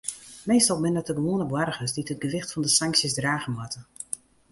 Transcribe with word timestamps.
Meastal 0.49 0.77
binne 0.83 1.01
it 1.01 1.09
de 1.09 1.15
gewoane 1.19 1.45
boargers 1.51 1.93
dy't 1.93 2.11
it 2.13 2.21
gewicht 2.25 2.51
fan 2.53 2.65
de 2.65 2.71
sanksjes 2.79 3.13
drage 3.19 3.49
moatte. 3.55 3.79